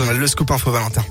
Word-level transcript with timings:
Le 0.00 0.26
scoop 0.26 0.50
info 0.50 0.70
Valentin. 0.70 1.04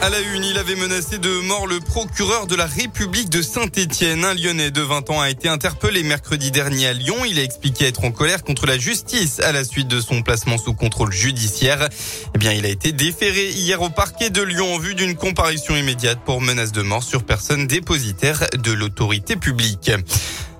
À 0.00 0.08
la 0.08 0.20
une, 0.20 0.42
il 0.42 0.56
avait 0.56 0.74
menacé 0.74 1.18
de 1.18 1.40
mort 1.40 1.66
le 1.66 1.80
procureur 1.80 2.46
de 2.46 2.54
la 2.56 2.64
République 2.64 3.28
de 3.28 3.42
Saint-Étienne. 3.42 4.24
Un 4.24 4.32
Lyonnais 4.32 4.70
de 4.70 4.80
20 4.80 5.10
ans 5.10 5.20
a 5.20 5.28
été 5.28 5.48
interpellé 5.48 6.02
mercredi 6.02 6.50
dernier 6.50 6.86
à 6.86 6.92
Lyon. 6.94 7.16
Il 7.28 7.38
a 7.38 7.42
expliqué 7.42 7.84
être 7.84 8.04
en 8.04 8.10
colère 8.10 8.42
contre 8.42 8.66
la 8.66 8.78
justice 8.78 9.38
à 9.40 9.52
la 9.52 9.64
suite 9.64 9.88
de 9.88 10.00
son 10.00 10.22
placement 10.22 10.56
sous 10.56 10.72
contrôle 10.72 11.12
judiciaire. 11.12 11.88
Eh 12.34 12.38
bien, 12.38 12.52
il 12.52 12.64
a 12.64 12.70
été 12.70 12.92
déféré 12.92 13.50
hier 13.50 13.82
au 13.82 13.90
parquet 13.90 14.30
de 14.30 14.40
Lyon 14.40 14.74
en 14.74 14.78
vue 14.78 14.94
d'une 14.94 15.14
comparution 15.14 15.76
immédiate 15.76 16.20
pour 16.24 16.40
menace 16.40 16.72
de 16.72 16.80
mort 16.80 17.02
sur 17.02 17.22
personne 17.22 17.66
dépositaire 17.66 18.46
de 18.56 18.72
l'autorité 18.72 19.36
publique. 19.36 19.90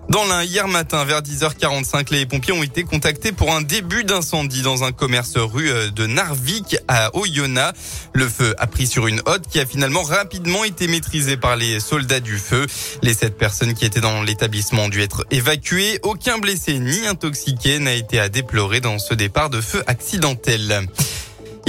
Dans 0.09 0.25
l'un, 0.25 0.43
hier 0.43 0.69
matin, 0.69 1.05
vers 1.05 1.21
10h45, 1.21 2.11
les 2.13 2.25
pompiers 2.25 2.55
ont 2.55 2.63
été 2.63 2.83
contactés 2.83 3.31
pour 3.31 3.55
un 3.55 3.61
début 3.61 4.05
d'incendie 4.05 4.63
dans 4.63 4.83
un 4.83 4.91
commerce 4.91 5.37
rue 5.37 5.71
euh, 5.71 5.91
de 5.91 6.07
Narvik 6.07 6.79
à 6.89 7.15
Oyonnax. 7.15 7.79
Le 8.15 8.27
feu 8.27 8.55
a 8.57 8.67
pris 8.67 8.87
sur 8.87 9.07
une 9.07 9.21
hotte 9.27 9.47
qui 9.51 9.61
a 9.61 9.67
finalement 9.67 10.03
rapidement 10.03 10.65
été 10.65 10.87
maîtrisée 10.87 11.37
par 11.37 11.57
les 11.57 11.79
soldats 11.79 12.21
du 12.21 12.39
feu. 12.39 12.67
Les 13.03 13.13
sept 13.13 13.37
personnes 13.37 13.75
qui 13.75 13.85
étaient 13.85 14.01
dans 14.01 14.23
l'établissement 14.23 14.85
ont 14.85 14.89
dû 14.89 15.03
être 15.03 15.27
évacuées. 15.31 15.99
Aucun 16.03 16.39
blessé 16.39 16.79
ni 16.79 17.07
intoxiqué 17.07 17.79
n'a 17.79 17.93
été 17.93 18.19
à 18.19 18.31
déplorer 18.31 18.81
dans 18.81 18.99
ce 18.99 19.13
départ 19.13 19.51
de 19.51 19.61
feu 19.61 19.85
accidentel. 19.87 20.89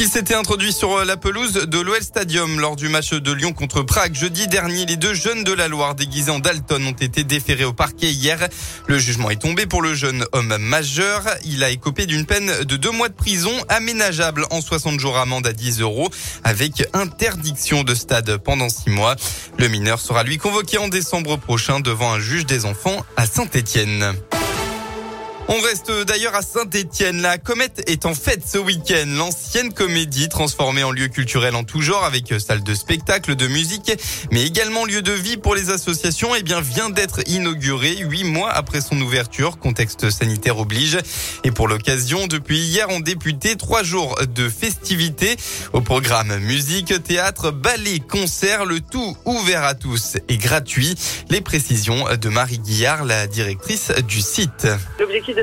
Il 0.02 0.08
s'était 0.08 0.34
introduit 0.34 0.72
sur 0.72 1.04
la 1.04 1.18
pelouse 1.18 1.52
de 1.52 1.78
l'OL 1.78 2.02
Stadium 2.02 2.62
lors 2.62 2.78
du 2.78 2.88
match 2.88 3.12
de 3.12 3.32
Lyon 3.34 3.52
contre 3.52 3.82
Prague. 3.82 4.16
Jeudi 4.16 4.48
dernier, 4.48 4.86
les 4.86 4.96
deux 4.96 5.14
jeunes 5.14 5.44
de 5.44 5.52
la 5.52 5.68
Loire 5.68 5.94
déguisés 5.94 6.32
en 6.32 6.40
Dalton 6.40 6.88
ont 6.88 6.94
été 6.94 7.26
déférés 7.26 7.66
au 7.66 7.74
parquet 7.74 8.10
hier. 8.10 8.48
Le 8.88 8.98
jugement 8.98 9.30
est 9.30 9.42
tombé 9.42 9.66
pour 9.66 9.82
le 9.82 9.94
jeune 9.94 10.24
homme 10.32 10.56
majeur. 10.58 11.26
Il 11.44 11.66
a 11.66 11.70
écopé 11.70 12.06
d'une 12.06 12.26
peine 12.26 12.64
de 12.64 12.78
deux 12.78 12.92
mois 12.92 13.10
de 13.10 13.14
prison 13.14 13.52
aménageable 13.68 14.46
en 14.52 14.62
60 14.62 15.02
jours 15.02 15.18
amende 15.18 15.46
à 15.46 15.52
10 15.52 15.82
euros 15.82 16.10
avec 16.46 16.88
interdiction 16.94 17.84
de 17.84 17.94
stade 17.94 18.38
pendant 18.38 18.70
six 18.70 18.92
mois. 18.92 19.18
Le 19.58 19.68
mineur 19.68 20.00
sera 20.00 20.24
lui 20.24 20.38
convoqué 20.38 20.78
en 20.78 20.88
décembre 20.88 21.36
prochain 21.36 21.82
devant 21.82 22.14
un 22.14 22.22
juge 22.22 22.46
des 22.46 22.64
enfants 22.64 23.06
à 23.18 23.26
Saint-Étienne. 23.26 24.14
On 25.52 25.60
reste 25.62 25.92
d'ailleurs 26.06 26.36
à 26.36 26.44
Saint-Étienne. 26.44 27.24
La 27.24 27.40
comète 27.40 27.82
est 27.88 28.06
en 28.06 28.14
fête 28.14 28.44
ce 28.48 28.60
week-end. 28.60 29.08
L'ancienne 29.08 29.74
comédie 29.74 30.30
transformée 30.30 30.84
en 30.84 30.92
lieu 30.92 31.08
culturel 31.08 31.56
en 31.56 31.64
tout 31.64 31.82
genre 31.82 32.04
avec 32.04 32.32
salle 32.38 32.62
de 32.62 32.76
spectacle, 32.76 33.36
de 33.36 33.48
musique, 33.48 33.92
mais 34.32 34.46
également 34.46 34.86
lieu 34.86 35.02
de 35.02 35.12
vie 35.12 35.38
pour 35.38 35.56
les 35.56 35.72
associations, 35.72 36.36
eh 36.36 36.44
bien, 36.44 36.62
vient 36.62 36.92
d'être 36.92 37.28
inaugurée 37.28 37.98
huit 37.98 38.26
mois 38.26 38.52
après 38.52 38.80
son 38.80 39.02
ouverture. 39.02 39.58
Contexte 39.58 40.12
sanitaire 40.12 40.60
oblige. 40.60 41.00
Et 41.44 41.50
pour 41.50 41.68
l'occasion, 41.68 42.28
depuis 42.28 42.60
hier, 42.60 42.88
ont 42.90 43.00
débuté 43.00 43.56
trois 43.56 43.82
jours 43.82 44.20
de 44.36 44.50
festivités 44.50 45.36
au 45.74 45.82
programme 45.82 46.38
musique, 46.38 46.94
théâtre, 47.02 47.50
ballet, 47.50 47.98
concert, 47.98 48.66
le 48.66 48.82
tout 48.82 49.18
ouvert 49.26 49.64
à 49.64 49.74
tous 49.74 50.18
et 50.28 50.38
gratuit. 50.38 50.94
Les 51.32 51.42
précisions 51.42 52.06
de 52.22 52.30
Marie 52.30 52.60
Guillard, 52.60 53.04
la 53.04 53.26
directrice 53.26 53.92
du 54.08 54.22
site. 54.22 54.68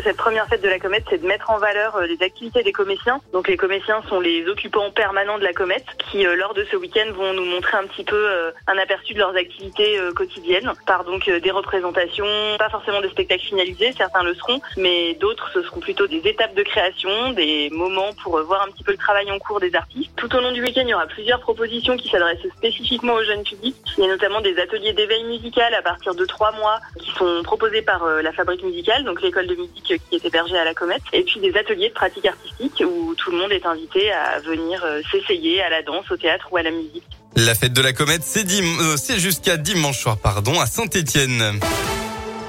Cette 0.02 0.16
première 0.16 0.46
fête 0.48 0.62
de 0.62 0.68
la 0.68 0.78
comète, 0.78 1.04
c'est 1.08 1.20
de 1.22 1.26
mettre 1.26 1.50
en 1.50 1.58
valeur 1.58 1.96
euh, 1.96 2.06
les 2.06 2.22
activités 2.22 2.62
des 2.62 2.72
cométiens. 2.72 3.20
Donc 3.32 3.48
les 3.48 3.56
cométiens 3.56 4.02
sont 4.08 4.20
les 4.20 4.46
occupants 4.48 4.90
permanents 4.90 5.38
de 5.38 5.44
la 5.44 5.52
comète 5.52 5.86
qui, 6.10 6.26
euh, 6.26 6.36
lors 6.36 6.54
de 6.54 6.64
ce 6.70 6.76
week-end, 6.76 7.12
vont 7.14 7.32
nous 7.32 7.44
montrer 7.44 7.76
un 7.76 7.86
petit 7.86 8.04
peu 8.04 8.16
euh, 8.16 8.50
un 8.66 8.78
aperçu 8.78 9.14
de 9.14 9.18
leurs 9.18 9.36
activités 9.36 9.98
quotidiennes 10.14 10.72
par 10.86 11.04
donc 11.04 11.28
des 11.28 11.50
représentations, 11.50 12.26
pas 12.58 12.68
forcément 12.68 13.00
des 13.00 13.08
spectacles 13.08 13.44
finalisés, 13.44 13.92
certains 13.96 14.22
le 14.22 14.34
seront, 14.34 14.60
mais 14.76 15.14
d'autres 15.14 15.50
ce 15.52 15.62
seront 15.62 15.80
plutôt 15.80 16.06
des 16.06 16.18
étapes 16.24 16.54
de 16.54 16.62
création, 16.62 17.30
des 17.32 17.70
moments 17.70 18.12
pour 18.22 18.40
voir 18.42 18.62
un 18.62 18.70
petit 18.70 18.84
peu 18.84 18.92
le 18.92 18.98
travail 18.98 19.30
en 19.30 19.38
cours 19.38 19.60
des 19.60 19.74
artistes. 19.74 20.10
Tout 20.16 20.34
au 20.34 20.40
long 20.40 20.52
du 20.52 20.62
week-end, 20.62 20.82
il 20.82 20.90
y 20.90 20.94
aura 20.94 21.06
plusieurs 21.06 21.40
propositions 21.40 21.96
qui 21.96 22.08
s'adressent 22.08 22.48
spécifiquement 22.56 23.14
aux 23.14 23.22
jeunes 23.22 23.44
publics. 23.44 23.76
Il 23.98 24.04
y 24.04 24.06
a 24.06 24.10
notamment 24.10 24.40
des 24.40 24.58
ateliers 24.58 24.92
d'éveil 24.92 25.24
musical 25.24 25.72
à 25.74 25.82
partir 25.82 26.14
de 26.14 26.24
trois 26.24 26.52
mois 26.52 26.78
qui 27.00 27.10
sont 27.12 27.42
proposés 27.42 27.82
par 27.82 28.06
la 28.06 28.32
fabrique 28.32 28.62
musicale, 28.62 29.04
donc 29.04 29.22
l'école 29.22 29.46
de 29.46 29.54
musique 29.54 29.85
qui 29.86 30.16
est 30.16 30.24
hébergé 30.24 30.56
à 30.56 30.64
la 30.64 30.74
Comète, 30.74 31.02
et 31.12 31.22
puis 31.22 31.40
des 31.40 31.56
ateliers 31.56 31.88
de 31.88 31.94
pratique 31.94 32.26
artistique 32.26 32.82
où 32.86 33.14
tout 33.14 33.30
le 33.30 33.38
monde 33.38 33.52
est 33.52 33.66
invité 33.66 34.10
à 34.12 34.40
venir 34.40 34.82
euh, 34.84 35.00
s'essayer 35.10 35.62
à 35.62 35.70
la 35.70 35.82
danse, 35.82 36.10
au 36.10 36.16
théâtre 36.16 36.48
ou 36.50 36.56
à 36.56 36.62
la 36.62 36.70
musique. 36.70 37.04
La 37.36 37.54
fête 37.54 37.72
de 37.72 37.82
la 37.82 37.92
Comète, 37.92 38.22
c'est 38.24 38.46
euh, 38.50 38.96
jusqu'à 39.18 39.56
dimanche 39.56 40.00
soir, 40.00 40.16
pardon, 40.18 40.58
à 40.60 40.66
Saint-Étienne. 40.66 41.60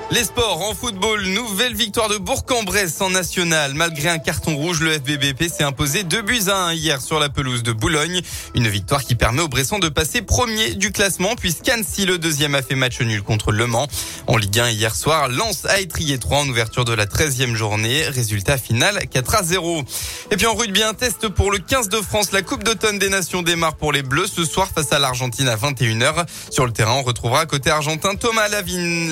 Les 0.09 0.23
sports 0.23 0.61
en 0.61 0.73
football, 0.73 1.21
nouvelle 1.25 1.75
victoire 1.75 2.07
de 2.07 2.17
Bourg-en-Bresse 2.17 3.01
en 3.01 3.09
national. 3.09 3.73
Malgré 3.73 4.07
un 4.07 4.19
carton 4.19 4.55
rouge, 4.55 4.79
le 4.79 4.93
FBBP 4.93 5.49
s'est 5.49 5.65
imposé 5.65 6.03
2 6.03 6.21
buts 6.21 6.43
à 6.47 6.67
1 6.67 6.73
hier 6.75 7.01
sur 7.01 7.19
la 7.19 7.27
pelouse 7.27 7.61
de 7.61 7.73
Boulogne. 7.73 8.21
Une 8.55 8.69
victoire 8.69 9.03
qui 9.03 9.15
permet 9.15 9.41
aux 9.41 9.49
Bressons 9.49 9.79
de 9.79 9.89
passer 9.89 10.21
premier 10.21 10.75
du 10.75 10.93
classement 10.93 11.35
puisqu'Annecy, 11.35 12.05
le 12.05 12.19
deuxième, 12.19 12.55
a 12.55 12.61
fait 12.61 12.75
match 12.75 13.01
nul 13.01 13.21
contre 13.21 13.51
Le 13.51 13.67
Mans. 13.67 13.89
En 14.27 14.37
Ligue 14.37 14.57
1 14.57 14.69
hier 14.69 14.95
soir, 14.95 15.27
Lens 15.27 15.65
a 15.65 15.81
étrié 15.81 16.17
3 16.17 16.39
en 16.39 16.47
ouverture 16.47 16.85
de 16.85 16.93
la 16.93 17.05
13e 17.05 17.55
journée. 17.55 18.03
Résultat 18.07 18.57
final 18.57 19.09
4 19.11 19.35
à 19.35 19.43
0. 19.43 19.83
Et 20.31 20.37
puis 20.37 20.45
en 20.45 20.55
rugby, 20.55 20.83
un 20.83 20.93
test 20.93 21.27
pour 21.27 21.51
le 21.51 21.59
15 21.59 21.89
de 21.89 21.97
France. 21.97 22.31
La 22.31 22.43
Coupe 22.43 22.63
d'automne 22.63 22.97
des 22.97 23.09
Nations 23.09 23.41
démarre 23.41 23.75
pour 23.75 23.91
les 23.91 24.03
Bleus 24.03 24.27
ce 24.27 24.45
soir 24.45 24.69
face 24.73 24.93
à 24.93 24.99
l'Argentine 24.99 25.49
à 25.49 25.57
21h. 25.57 26.25
Sur 26.49 26.65
le 26.65 26.71
terrain, 26.71 26.93
on 26.93 27.03
retrouvera 27.03 27.45
côté 27.45 27.69
argentin 27.69 28.15
Thomas 28.15 28.47
Lavin, 28.47 29.11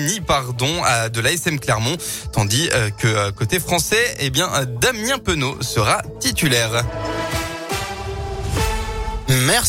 Lavanini 0.00 0.20
pardon, 0.20 0.82
de 1.12 1.20
l'ASM 1.20 1.58
Clermont, 1.58 1.96
tandis 2.32 2.68
euh, 2.72 2.90
que 2.90 3.06
euh, 3.06 3.32
côté 3.32 3.60
français, 3.60 4.16
eh 4.20 4.30
bien, 4.30 4.48
Damien 4.80 5.18
Penaud 5.18 5.60
sera 5.62 6.02
titulaire. 6.20 6.84
Merci. 9.46 9.68